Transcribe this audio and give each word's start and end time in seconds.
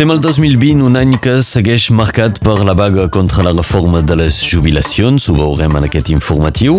Estem 0.00 0.14
al 0.14 0.20
2020, 0.24 0.80
un 0.80 0.94
any 0.96 1.10
que 1.20 1.34
segueix 1.44 1.90
marcat 1.92 2.38
per 2.40 2.54
la 2.64 2.72
vaga 2.72 3.02
contra 3.12 3.42
la 3.44 3.50
reforma 3.52 4.00
de 4.00 4.16
les 4.16 4.38
jubilacions. 4.48 5.26
Ho 5.28 5.34
veurem 5.36 5.76
en 5.76 5.84
aquest 5.90 6.08
informatiu. 6.08 6.78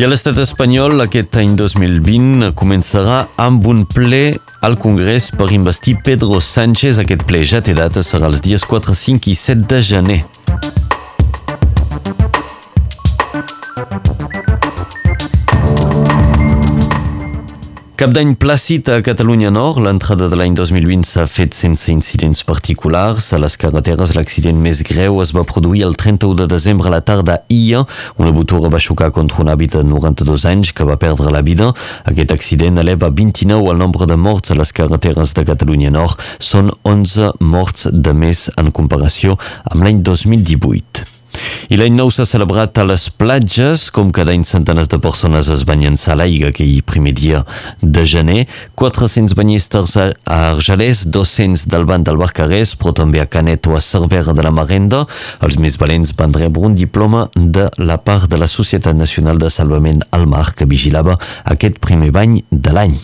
I 0.00 0.06
a 0.06 0.08
l'estat 0.08 0.40
espanyol, 0.40 1.04
aquest 1.04 1.36
any 1.36 1.52
2020 1.52 2.54
començarà 2.56 3.26
amb 3.36 3.68
un 3.68 3.84
ple 3.84 4.38
al 4.64 4.80
Congrés 4.80 5.28
per 5.36 5.52
investir 5.52 5.98
Pedro 6.00 6.40
Sánchez. 6.40 7.04
Aquest 7.04 7.28
ple 7.28 7.44
ja 7.44 7.60
té 7.60 7.76
data, 7.76 8.00
serà 8.00 8.32
els 8.32 8.40
dies 8.40 8.64
4, 8.64 8.96
5 9.04 9.28
i 9.28 9.36
7 9.36 9.68
de 9.68 9.84
gener. 9.84 10.22
Cap 18.00 18.14
d'any 18.16 18.30
plàcid 18.40 18.86
a 18.88 19.02
Catalunya 19.04 19.50
Nord. 19.52 19.82
L'entrada 19.84 20.30
de 20.32 20.36
l'any 20.40 20.54
2020 20.56 21.02
s'ha 21.04 21.26
fet 21.28 21.52
sense 21.52 21.90
incidents 21.92 22.40
particulars. 22.48 23.26
A 23.36 23.40
les 23.42 23.58
carreteres, 23.60 24.14
l'accident 24.16 24.56
més 24.56 24.80
greu 24.88 25.18
es 25.20 25.34
va 25.36 25.44
produir 25.44 25.82
el 25.84 25.98
31 26.00 26.38
de 26.38 26.46
desembre 26.48 26.88
a 26.88 26.94
la 26.94 27.02
tarda 27.04 27.42
Ia. 27.52 27.84
Una 28.16 28.32
botura 28.32 28.72
va 28.72 28.80
xocar 28.80 29.10
contra 29.12 29.44
un 29.44 29.52
hàbit 29.52 29.76
de 29.76 29.84
92 29.84 30.48
anys 30.48 30.72
que 30.72 30.88
va 30.88 30.96
perdre 30.96 31.28
la 31.28 31.44
vida. 31.44 31.74
Aquest 32.08 32.32
accident 32.32 32.80
eleva 32.80 33.12
29 33.12 33.68
el 33.68 33.84
nombre 33.84 34.08
de 34.08 34.16
morts 34.16 34.48
a 34.48 34.56
les 34.56 34.72
carreteres 34.72 35.36
de 35.36 35.44
Catalunya 35.52 35.92
Nord. 35.92 36.16
Són 36.40 36.72
11 36.88 37.34
morts 37.44 37.90
de 37.92 38.16
més 38.16 38.48
en 38.56 38.72
comparació 38.72 39.36
amb 39.68 39.84
l'any 39.84 40.00
2018. 40.00 41.09
I 41.70 41.76
l'any 41.78 41.94
nou 41.94 42.08
s'ha 42.10 42.24
celebrat 42.26 42.80
a 42.82 42.82
les 42.82 43.04
platges, 43.14 43.84
com 43.94 44.08
cada 44.10 44.32
any 44.34 44.42
centenars 44.42 44.88
de 44.90 44.98
persones 44.98 45.46
es 45.54 45.60
van 45.68 45.84
llançar 45.84 46.16
a 46.16 46.18
l'aigua 46.18 46.48
aquell 46.50 46.80
primer 46.82 47.12
dia 47.14 47.44
de 47.78 48.02
gener, 48.02 48.40
400 48.74 49.36
banyistes 49.38 49.94
a 50.00 50.08
Argelès, 50.26 51.04
200 51.14 51.68
del 51.70 51.86
banc 51.86 52.08
del 52.08 52.18
Barcarès, 52.18 52.74
però 52.74 52.90
també 52.98 53.22
a 53.22 53.28
Canet 53.30 53.70
o 53.70 53.76
a 53.78 53.84
Cervera 53.86 54.34
de 54.34 54.42
la 54.42 54.50
Marenda. 54.50 55.04
Els 55.46 55.60
més 55.62 55.78
valents 55.78 56.10
van 56.18 56.34
rebre 56.34 56.66
un 56.66 56.74
diploma 56.74 57.28
de 57.36 57.68
la 57.78 58.00
part 58.02 58.26
de 58.26 58.42
la 58.42 58.50
Societat 58.50 58.98
Nacional 58.98 59.38
de 59.38 59.54
Salvament 59.54 60.02
al 60.10 60.26
Mar 60.26 60.48
que 60.58 60.66
vigilava 60.66 61.20
aquest 61.54 61.78
primer 61.78 62.10
bany 62.10 62.40
de 62.50 62.74
l'any. 62.74 62.98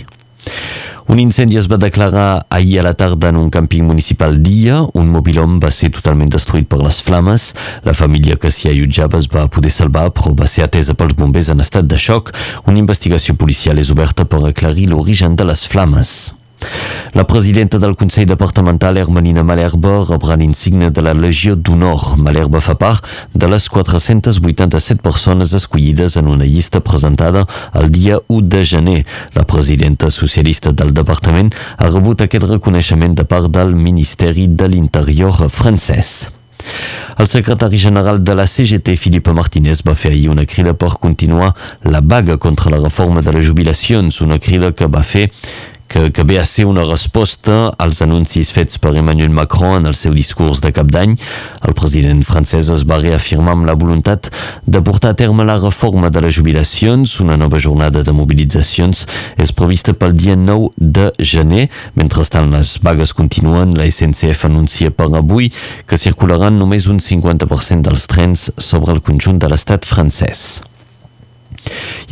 Un 1.09 1.21
incendi 1.23 1.57
es 1.57 1.69
va 1.71 1.77
declarar 1.79 2.47
ahir 2.51 2.81
a 2.81 2.83
la 2.83 2.93
tarda 2.99 3.29
en 3.31 3.37
un 3.39 3.51
càmping 3.51 3.85
municipal 3.87 4.41
d'Illa. 4.43 4.81
Un 4.99 5.07
mobilhom 5.15 5.61
va 5.63 5.71
ser 5.71 5.93
totalment 5.95 6.33
destruït 6.35 6.67
per 6.67 6.81
les 6.81 6.99
flames. 7.07 7.53
La 7.87 7.95
família 7.95 8.39
que 8.43 8.51
s'hi 8.51 8.73
allotjava 8.73 9.21
es 9.23 9.29
va 9.31 9.47
poder 9.47 9.71
salvar, 9.71 10.09
però 10.11 10.35
va 10.35 10.51
ser 10.51 10.67
atesa 10.67 10.97
pels 10.99 11.15
bombers 11.15 11.53
en 11.55 11.63
estat 11.63 11.87
de 11.87 12.01
xoc. 12.01 12.35
Una 12.67 12.83
investigació 12.83 13.37
policial 13.39 13.79
és 13.79 13.95
oberta 13.95 14.27
per 14.27 14.43
aclarir 14.49 14.91
l'origen 14.91 15.39
de 15.39 15.47
les 15.47 15.63
flames. 15.71 16.17
La 17.17 17.25
presidenta 17.25 17.79
del 17.79 17.97
Consell 17.97 18.27
Departamental, 18.27 18.99
Hermanina 18.99 19.43
Malherbe, 19.43 20.05
rebrà 20.05 20.37
l'insigne 20.37 20.91
de 20.91 21.01
la 21.01 21.15
Legió 21.15 21.55
d'Honor. 21.57 22.19
Malherbe 22.21 22.61
fa 22.61 22.75
part 22.77 23.07
de 23.33 23.49
les 23.49 23.69
487 23.73 25.01
persones 25.01 25.55
escollides 25.57 26.19
en 26.21 26.29
una 26.29 26.45
llista 26.45 26.81
presentada 26.81 27.47
el 27.73 27.91
dia 27.91 28.21
1 28.29 28.49
de 28.49 28.65
gener. 28.65 29.07
La 29.35 29.47
presidenta 29.49 30.11
socialista 30.11 30.73
del 30.73 30.93
departament 30.93 31.55
ha 31.79 31.89
rebut 31.89 32.27
aquest 32.27 32.51
reconeixement 32.51 33.17
de 33.17 33.25
part 33.25 33.49
del 33.49 33.73
Ministeri 33.75 34.49
de 34.49 34.69
l'Interior 34.69 35.49
francès. 35.49 36.29
El 37.19 37.27
secretari 37.27 37.79
general 37.79 38.23
de 38.23 38.35
la 38.35 38.47
CGT, 38.47 38.99
Philippe 39.01 39.33
Martínez, 39.33 39.81
va 39.87 39.95
fer 39.97 40.11
ahir 40.13 40.29
una 40.29 40.45
crida 40.45 40.75
per 40.77 40.99
continuar 41.01 41.55
la 41.83 42.03
vaga 42.03 42.37
contra 42.37 42.71
la 42.71 42.81
reforma 42.83 43.23
de 43.23 43.33
les 43.33 43.49
jubilacions, 43.49 44.21
una 44.21 44.39
crida 44.39 44.73
que 44.73 44.87
va 44.87 45.03
fer 45.03 45.31
que, 45.89 46.11
que 46.13 46.23
ve 46.23 46.39
a 46.39 46.45
ser 46.45 46.67
una 46.67 46.85
resposta 46.85 47.73
als 47.79 48.03
anuncis 48.03 48.53
fets 48.55 48.79
per 48.79 48.95
Emmanuel 48.97 49.31
Macron 49.31 49.81
en 49.81 49.87
el 49.91 49.97
seu 49.99 50.15
discurs 50.15 50.61
de 50.65 50.73
cap 50.75 50.91
d'any. 50.93 51.17
El 51.67 51.75
president 51.79 52.23
francès 52.27 52.71
es 52.75 52.85
va 52.89 53.01
reafirmar 53.01 53.57
amb 53.57 53.67
la 53.69 53.77
voluntat 53.79 54.31
de 54.67 54.83
portar 54.83 55.15
a 55.15 55.19
terme 55.19 55.47
la 55.47 55.59
reforma 55.63 56.11
de 56.11 56.23
les 56.25 56.37
jubilacions. 56.37 57.19
Una 57.25 57.37
nova 57.37 57.61
jornada 57.63 58.03
de 58.03 58.15
mobilitzacions 58.17 59.07
és 59.39 59.55
prevista 59.57 59.95
pel 59.97 60.17
dia 60.17 60.37
9 60.37 60.73
de 60.77 61.11
gener. 61.21 61.69
Mentrestant, 61.95 62.51
les 62.53 62.77
vagues 62.83 63.15
continuen. 63.17 63.77
La 63.77 63.89
SNCF 63.91 64.47
anuncia 64.51 64.91
per 64.91 65.11
avui 65.15 65.53
que 65.87 66.01
circularan 66.01 66.59
només 66.59 66.91
un 66.91 67.03
50% 67.03 67.87
dels 67.87 68.09
trens 68.11 68.51
sobre 68.59 68.97
el 68.97 69.05
conjunt 69.05 69.41
de 69.43 69.53
l'estat 69.53 69.87
francès. 69.87 70.63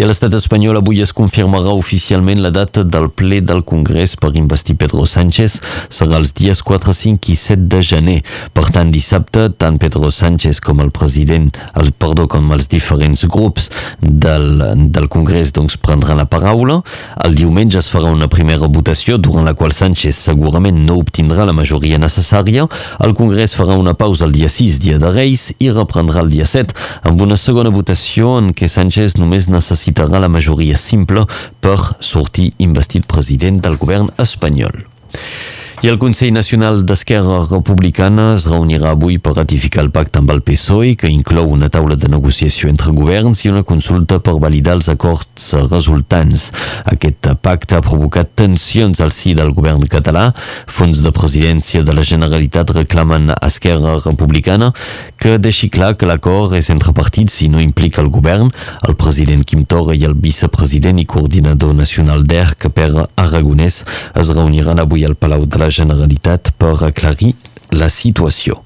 A 0.04 0.06
l'estat 0.06 0.34
espanyol 0.36 0.76
avui 0.76 0.98
es 1.00 1.14
confirmarà 1.16 1.72
oficialment 1.72 2.42
la 2.44 2.50
data 2.52 2.82
del 2.84 3.06
ple 3.08 3.38
del 3.40 3.62
Congrés 3.64 4.12
per 4.20 4.34
investir 4.36 4.74
Pedro 4.76 5.06
Sánchez. 5.08 5.54
Serà 5.88 6.18
els 6.20 6.34
dies 6.36 6.60
4, 6.60 6.92
5 6.92 7.30
i 7.32 7.36
7 7.40 7.64
de 7.72 7.80
gener. 7.80 8.16
Per 8.52 8.66
tant, 8.68 8.90
dissabte, 8.92 9.46
tant 9.56 9.78
Pedro 9.80 10.10
Sánchez 10.12 10.60
com 10.60 10.82
el 10.84 10.90
president, 10.92 11.48
el, 11.80 11.88
perdó, 11.96 12.26
com 12.28 12.52
els 12.52 12.68
diferents 12.68 13.22
grups 13.32 13.70
del, 14.02 14.60
del 14.92 15.08
Congrés 15.08 15.54
doncs, 15.56 15.78
prendran 15.80 16.20
la 16.20 16.28
paraula. 16.28 16.82
El 17.24 17.38
diumenge 17.40 17.80
es 17.80 17.88
farà 17.88 18.12
una 18.12 18.28
primera 18.28 18.68
votació 18.68 19.16
durant 19.16 19.48
la 19.48 19.56
qual 19.56 19.72
Sánchez 19.72 20.20
segurament 20.28 20.84
no 20.84 20.98
obtindrà 21.00 21.48
la 21.48 21.56
majoria 21.56 22.02
necessària. 22.02 22.68
El 23.00 23.16
Congrés 23.16 23.56
farà 23.56 23.80
una 23.80 23.96
pausa 23.96 24.28
el 24.28 24.36
dia 24.36 24.52
6, 24.52 24.82
dia 24.84 25.00
de 25.00 25.16
Reis, 25.16 25.48
i 25.64 25.72
reprendrà 25.72 26.20
el 26.20 26.28
dia 26.36 26.44
7 26.44 26.76
amb 27.08 27.24
una 27.24 27.40
segona 27.40 27.72
votació 27.72 28.36
en 28.42 28.52
què 28.52 28.68
Sánchez 28.68 29.16
només 29.16 29.48
la 30.18 30.28
majoria 30.28 30.76
simple 30.76 31.24
per 31.60 31.78
sortir 32.00 32.52
investit 32.58 33.06
president 33.06 33.60
del 33.60 33.76
govern 33.76 34.10
espanyol. 34.18 34.84
I 35.84 35.88
el 35.90 35.98
Consell 36.00 36.32
Nacional 36.32 36.78
d'Esquerra 36.88 37.42
Republicana 37.44 38.30
es 38.38 38.46
reunirà 38.48 38.94
avui 38.94 39.18
per 39.20 39.34
ratificar 39.34 39.82
el 39.82 39.90
pacte 39.92 40.16
amb 40.22 40.30
el 40.32 40.38
PSOE, 40.40 40.94
que 40.96 41.10
inclou 41.12 41.50
una 41.52 41.68
taula 41.68 41.98
de 42.00 42.08
negociació 42.08 42.70
entre 42.72 42.94
governs 42.96 43.42
i 43.44 43.50
una 43.50 43.66
consulta 43.68 44.16
per 44.24 44.32
validar 44.40 44.78
els 44.78 44.88
acords 44.88 45.50
resultants. 45.68 46.46
Aquest 46.88 47.28
pacte 47.44 47.76
ha 47.76 47.82
provocat 47.84 48.30
tensions 48.32 49.02
al 49.04 49.12
si 49.12 49.34
del 49.36 49.52
govern 49.52 49.84
català. 49.92 50.30
Fons 50.64 51.02
de 51.04 51.12
presidència 51.12 51.84
de 51.84 51.92
la 51.92 52.06
Generalitat 52.14 52.72
reclamen 52.78 53.34
a 53.34 53.36
Esquerra 53.44 53.98
Republicana 54.06 54.72
que 55.20 55.36
deixi 55.36 55.68
clar 55.68 55.98
que 56.00 56.08
l'acord 56.08 56.56
és 56.56 56.72
entre 56.72 56.96
partits 56.96 57.42
i 57.44 57.50
no 57.52 57.60
implica 57.60 58.00
el 58.00 58.08
govern. 58.08 58.48
El 58.88 58.96
president 58.96 59.44
Quim 59.44 59.68
Torra 59.68 59.92
i 59.92 60.08
el 60.08 60.16
vicepresident 60.16 61.04
i 61.04 61.04
coordinador 61.04 61.76
nacional 61.76 62.24
d'ERC, 62.24 62.70
Pere 62.72 63.04
Aragonès, 63.20 63.82
es 64.16 64.32
reuniran 64.32 64.80
avui 64.80 65.04
al 65.04 65.20
Palau 65.20 65.44
de 65.44 65.60
la 65.60 65.73
Generalitat 65.74 66.52
per 66.60 66.76
aclarir 66.86 67.32
la 67.74 67.88
situació. 67.90 68.60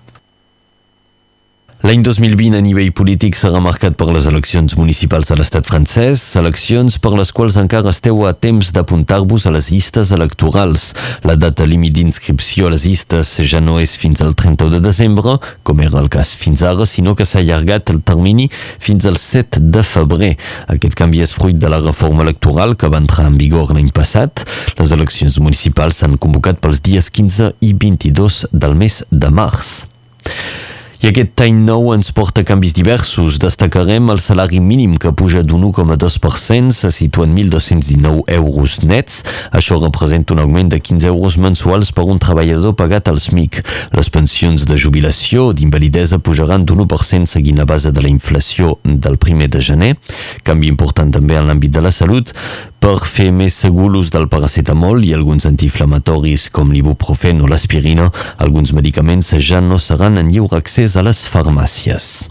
L'any 1.87 2.01
2020 2.03 2.57
a 2.59 2.61
nivell 2.61 2.89
polític 2.91 3.37
serà 3.39 3.61
marcat 3.63 3.95
per 3.95 4.09
les 4.11 4.25
eleccions 4.27 4.73
municipals 4.75 5.29
de 5.31 5.37
l'estat 5.39 5.69
francès, 5.71 6.25
eleccions 6.41 6.97
per 6.99 7.13
les 7.15 7.31
quals 7.31 7.55
encara 7.61 7.93
esteu 7.95 8.25
a 8.27 8.33
temps 8.35 8.73
d'apuntar-vos 8.75 9.45
a 9.47 9.53
les 9.55 9.69
llistes 9.71 10.11
electorals. 10.17 10.89
La 11.23 11.37
data 11.39 11.69
límit 11.71 11.95
d'inscripció 11.95 12.67
a 12.67 12.73
les 12.75 12.83
llistes 12.89 13.31
ja 13.47 13.61
no 13.63 13.77
és 13.79 13.95
fins 13.95 14.25
al 14.27 14.35
31 14.35 14.75
de 14.75 14.81
desembre, 14.89 15.37
com 15.63 15.79
era 15.85 16.03
el 16.03 16.11
cas 16.11 16.33
fins 16.41 16.65
ara, 16.67 16.83
sinó 16.83 17.15
que 17.15 17.23
s'ha 17.23 17.45
allargat 17.45 17.93
el 17.95 18.03
termini 18.03 18.49
fins 18.83 19.07
al 19.07 19.15
7 19.23 19.63
de 19.71 19.87
febrer. 19.87 20.35
Aquest 20.75 20.99
canvi 20.99 21.23
és 21.23 21.37
fruit 21.39 21.63
de 21.63 21.71
la 21.71 21.79
reforma 21.85 22.27
electoral 22.27 22.75
que 22.75 22.91
va 22.91 22.99
entrar 22.99 23.29
en 23.31 23.37
vigor 23.39 23.71
l'any 23.71 23.93
passat. 23.95 24.43
Les 24.83 24.97
eleccions 24.99 25.39
municipals 25.39 26.03
s'han 26.03 26.19
convocat 26.19 26.59
pels 26.59 26.83
dies 26.83 27.07
15 27.07 27.53
i 27.63 27.71
22 27.87 28.49
del 28.51 28.75
mes 28.83 29.05
de 29.15 29.31
març. 29.31 29.77
I 30.99 31.13
aquest 31.13 31.39
any 31.45 31.61
nou 31.63 31.93
ens 31.95 32.09
porta 32.11 32.43
canvis 32.43 32.73
diversos. 32.75 33.37
Destacarem 33.39 34.09
el 34.11 34.19
salari 34.19 34.59
mínim 34.59 34.97
que 34.99 35.13
puja 35.15 35.45
d'un 35.47 35.63
1,2%, 35.69 36.73
se 36.75 36.91
situa 36.91 37.29
en 37.29 37.37
1.219 37.37 38.25
euros 38.35 38.81
nets. 38.83 39.21
Això 39.55 39.79
representa 39.79 40.35
un 40.35 40.43
augment 40.43 40.73
de 40.73 40.81
15 40.83 41.07
euros 41.07 41.37
mensuals 41.39 41.93
per 41.95 42.03
un 42.11 42.19
treballador 42.19 42.75
pagat 42.75 43.13
al 43.13 43.21
SMIC. 43.23 43.61
Les 43.95 44.11
pensions 44.11 44.67
de 44.67 44.75
jubilació 44.75 45.53
d'invalidesa 45.55 46.19
pujaran 46.19 46.67
d'un 46.67 46.83
1% 46.83 47.31
seguint 47.31 47.63
la 47.63 47.69
base 47.71 47.95
de 47.95 48.03
la 48.03 48.11
inflació 48.11 48.81
del 48.83 49.23
primer 49.23 49.47
de 49.55 49.63
gener. 49.63 49.93
Canvi 50.43 50.67
important 50.67 51.15
també 51.15 51.39
en 51.39 51.47
l'àmbit 51.47 51.79
de 51.79 51.85
la 51.87 51.95
salut 51.95 52.35
per 52.89 53.05
fer 53.05 53.27
més 53.37 53.53
segur 53.67 53.91
l'ús 53.93 54.09
del 54.09 54.31
paracetamol 54.33 55.03
i 55.05 55.11
alguns 55.13 55.45
antiinflamatoris 55.45 56.47
com 56.57 56.71
l'ibuprofen 56.73 57.43
o 57.45 57.51
l'aspirina. 57.51 58.07
Alguns 58.41 58.73
medicaments 58.73 59.35
ja 59.45 59.61
no 59.61 59.77
seran 59.77 60.17
en 60.17 60.31
lliure 60.33 60.57
accés 60.57 60.97
a 60.97 61.05
les 61.05 61.27
farmàcies. 61.29 62.31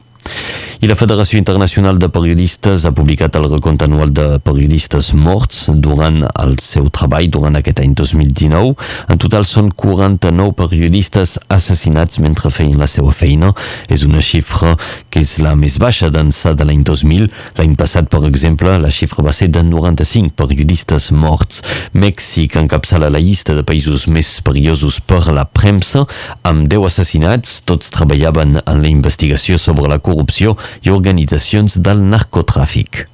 I 0.78 0.86
la 0.86 0.94
Federació 0.94 1.40
Internacional 1.40 1.98
de 1.98 2.06
Periodistes 2.14 2.84
ha 2.86 2.92
publicat 2.94 3.34
el 3.40 3.48
recompte 3.50 3.88
anual 3.88 4.12
de 4.14 4.26
periodistes 4.46 5.08
morts 5.18 5.72
durant 5.74 6.20
el 6.28 6.52
seu 6.62 6.92
treball 6.94 7.32
durant 7.34 7.58
aquest 7.58 7.80
any 7.82 7.96
2019. 7.98 8.76
En 9.10 9.18
total 9.18 9.48
són 9.50 9.72
49 9.74 10.54
periodistes 10.60 11.40
assassinats 11.50 12.22
mentre 12.22 12.52
feien 12.54 12.78
la 12.78 12.86
seva 12.86 13.10
feina. 13.10 13.50
És 13.90 14.04
una 14.06 14.22
xifra 14.22 14.76
que 15.10 15.24
és 15.26 15.40
la 15.42 15.56
més 15.58 15.80
baixa 15.82 16.12
d'ençà 16.14 16.54
de 16.54 16.70
l'any 16.70 16.86
2000. 16.86 17.26
L'any 17.58 17.74
passat, 17.80 18.06
per 18.14 18.22
exemple, 18.30 18.78
la 18.78 18.94
xifra 18.94 19.26
va 19.26 19.34
ser 19.34 19.50
de 19.50 19.66
95 19.66 20.38
periodistes 20.38 21.10
morts. 21.10 21.64
Mèxic 21.98 22.60
encapçala 22.62 23.10
la 23.10 23.24
llista 23.24 23.58
de 23.58 23.66
països 23.66 24.06
més 24.14 24.36
perillosos 24.46 25.02
per 25.02 25.24
la 25.34 25.48
premsa, 25.50 26.06
amb 26.46 26.70
10 26.70 26.86
assassinats, 26.92 27.64
tots 27.66 27.90
treballaven 27.98 28.60
en 28.62 28.86
la 28.86 28.94
investigació 28.94 29.58
sobre 29.58 29.90
la 29.90 29.98
corrupció 29.98 30.54
i 30.84 30.94
organitzacions 30.94 31.80
del 31.84 32.04
narcotràfic. 32.12 33.06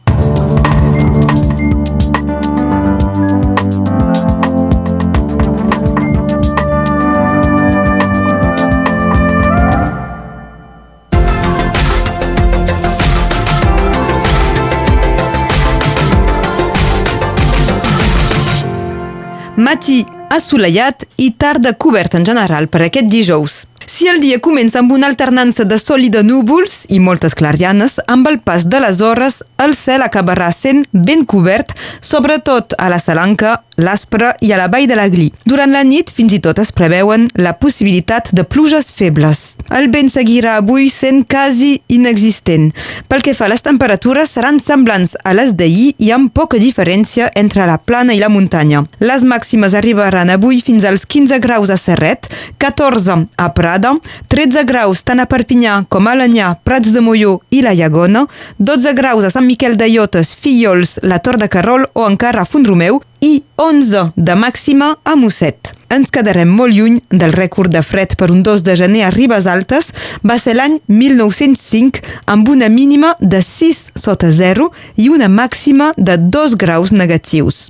Matí 19.64 20.02
assolellat 20.34 21.06
i 21.22 21.32
tarda 21.38 21.76
cobert 21.78 22.18
en 22.18 22.26
general 22.26 22.68
per 22.68 22.84
aquest 22.88 23.08
dijous. 23.12 23.64
Si 23.86 24.08
el 24.08 24.20
dia 24.24 24.40
comença 24.40 24.80
amb 24.80 24.92
una 24.96 25.08
alternança 25.12 25.66
de 25.68 25.78
sol 25.82 26.06
i 26.06 26.10
de 26.14 26.24
núvols 26.24 26.84
i 26.94 27.00
moltes 27.04 27.36
clarianes, 27.36 28.00
amb 28.08 28.28
el 28.32 28.40
pas 28.40 28.68
de 28.70 28.80
les 28.84 29.02
hores 29.04 29.42
el 29.64 29.76
cel 29.78 30.06
acabarà 30.06 30.52
sent 30.56 30.86
ben 30.92 31.26
cobert, 31.26 31.76
sobretot 32.02 32.78
a 32.80 32.90
la 32.92 33.00
Salanca, 33.00 33.62
l'Aspre 33.78 34.34
i 34.42 34.52
a 34.54 34.58
la 34.60 34.68
Vall 34.72 34.88
de 34.88 34.98
l'Aglí. 34.98 35.32
Durant 35.46 35.72
la 35.74 35.84
nit 35.88 36.12
fins 36.14 36.34
i 36.36 36.40
tot 36.44 36.60
es 36.62 36.72
preveuen 36.76 37.28
la 37.40 37.56
possibilitat 37.60 38.32
de 38.36 38.44
pluges 38.44 38.92
febles. 38.94 39.44
El 39.74 39.90
vent 39.94 40.12
seguirà 40.12 40.58
avui 40.60 40.90
sent 40.94 41.24
quasi 41.30 41.76
inexistent. 41.88 42.72
Pel 43.10 43.24
que 43.26 43.36
fa 43.38 43.48
a 43.48 43.52
les 43.54 43.64
temperatures, 43.66 44.32
seran 44.34 44.60
semblants 44.64 45.16
a 45.24 45.34
les 45.38 45.54
d'ahir 45.58 45.94
i 45.98 46.12
amb 46.16 46.32
poca 46.34 46.60
diferència 46.62 47.30
entre 47.40 47.68
la 47.70 47.78
plana 47.78 48.14
i 48.14 48.22
la 48.22 48.32
muntanya. 48.32 48.84
Les 49.00 49.26
màximes 49.28 49.74
arribaran 49.78 50.32
avui 50.34 50.62
fins 50.62 50.86
als 50.86 51.06
15 51.06 51.40
graus 51.44 51.72
a 51.74 51.78
Serret, 51.78 52.30
14 52.62 53.28
a 53.38 53.50
Prada, 53.54 53.96
13 54.30 54.66
graus 54.70 55.04
tant 55.04 55.22
a 55.22 55.28
Perpinyà 55.30 55.84
com 55.90 56.08
a 56.08 56.16
Lanyà, 56.18 56.54
Prats 56.64 56.94
de 56.94 57.02
Molló 57.02 57.40
i 57.50 57.64
la 57.66 57.74
Llagona, 57.78 58.26
12 58.60 58.94
graus 58.98 59.26
a 59.26 59.32
Sant 59.34 59.48
Miquel 59.48 59.78
de 59.78 59.90
Llotes, 59.90 60.36
Fillols, 60.36 61.00
la 61.04 61.20
Tor 61.20 61.38
de 61.42 61.50
Carrol 61.50 61.88
o 61.94 62.08
encara 62.08 62.44
a 62.44 62.50
Font-romeu 62.50 63.02
i 63.24 63.44
11 63.56 64.12
de 64.16 64.36
màxima 64.36 64.98
a 65.04 65.16
Mosset. 65.16 65.72
Ens 65.94 66.12
quedarem 66.12 66.50
molt 66.52 66.76
lluny 66.76 66.98
del 67.08 67.32
rècord 67.32 67.72
de 67.72 67.80
fred 67.86 68.18
per 68.20 68.28
un 68.34 68.42
2 68.44 68.66
de 68.68 68.76
gener 68.76 69.06
a 69.08 69.12
Ribes 69.14 69.48
Altes. 69.48 69.92
Va 70.28 70.36
ser 70.42 70.58
l'any 70.58 70.80
1905 70.92 72.02
amb 72.34 72.50
una 72.52 72.68
mínima 72.74 73.14
de 73.22 73.40
6 73.46 73.94
sota 73.96 74.32
0 74.34 74.68
i 75.00 75.08
una 75.14 75.30
màxima 75.32 75.94
de 75.96 76.18
2 76.18 76.58
graus 76.60 76.92
negatius. 76.92 77.70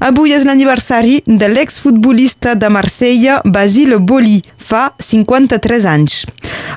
Avui 0.00 0.32
és 0.32 0.46
l'aniversari 0.48 1.20
de 1.26 1.48
l'exfutbolista 1.50 2.54
de 2.54 2.68
Marsella, 2.72 3.40
Basile 3.44 3.98
Boli, 3.98 4.40
fa 4.56 4.92
53 5.00 5.84
anys. 5.92 6.24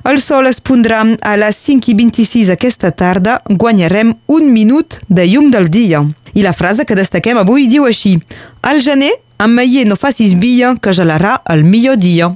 El 0.09 0.19
sol 0.21 0.47
es 0.49 0.59
pondrà 0.61 1.01
a 1.21 1.35
les 1.39 1.57
5 1.67 1.91
i 1.91 1.95
26 1.97 2.51
aquesta 2.53 2.91
tarda, 2.91 3.39
guanyarem 3.49 4.13
un 4.27 4.51
minut 4.53 4.99
de 5.09 5.25
llum 5.27 5.49
del 5.51 5.69
dia. 5.69 6.03
I 6.33 6.43
la 6.45 6.53
frase 6.53 6.85
que 6.85 6.97
destaquem 6.97 7.39
avui 7.41 7.67
diu 7.67 7.87
així 7.89 8.19
Al 8.61 8.81
gener, 8.85 9.11
amb 9.39 9.55
meier 9.55 9.85
no 9.87 9.95
facis 9.95 10.35
via 10.37 10.75
que 10.81 10.93
gelarà 10.93 11.39
el 11.49 11.63
millor 11.63 11.97
dia. 11.97 12.33